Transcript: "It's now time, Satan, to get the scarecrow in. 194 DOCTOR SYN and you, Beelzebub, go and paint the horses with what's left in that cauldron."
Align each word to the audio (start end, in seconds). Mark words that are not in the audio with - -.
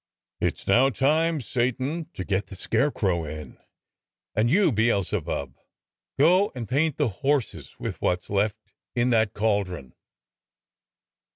"It's 0.39 0.65
now 0.65 0.89
time, 0.89 1.41
Satan, 1.41 2.09
to 2.15 2.25
get 2.25 2.47
the 2.47 2.55
scarecrow 2.55 3.23
in. 3.23 3.59
194 4.33 4.33
DOCTOR 4.33 4.33
SYN 4.33 4.41
and 4.41 4.49
you, 4.49 4.71
Beelzebub, 4.71 5.57
go 6.17 6.51
and 6.55 6.67
paint 6.67 6.97
the 6.97 7.09
horses 7.09 7.75
with 7.77 8.01
what's 8.01 8.31
left 8.31 8.57
in 8.95 9.11
that 9.11 9.33
cauldron." 9.35 9.93